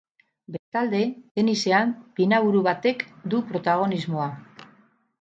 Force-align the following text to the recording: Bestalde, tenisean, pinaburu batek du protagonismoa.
Bestalde, 0.53 1.01
tenisean, 1.41 1.93
pinaburu 2.21 2.65
batek 2.71 3.07
du 3.35 3.45
protagonismoa. 3.55 4.31